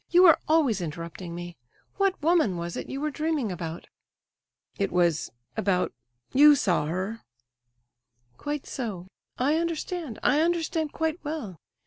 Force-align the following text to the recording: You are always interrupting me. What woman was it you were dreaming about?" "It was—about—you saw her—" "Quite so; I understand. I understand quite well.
You 0.09 0.25
are 0.25 0.39
always 0.47 0.81
interrupting 0.81 1.35
me. 1.35 1.57
What 1.97 2.19
woman 2.23 2.57
was 2.57 2.75
it 2.75 2.89
you 2.89 2.99
were 2.99 3.11
dreaming 3.11 3.51
about?" 3.51 3.87
"It 4.79 4.91
was—about—you 4.91 6.55
saw 6.55 6.87
her—" 6.87 7.21
"Quite 8.35 8.65
so; 8.65 9.05
I 9.37 9.57
understand. 9.57 10.17
I 10.23 10.39
understand 10.41 10.91
quite 10.91 11.23
well. 11.23 11.57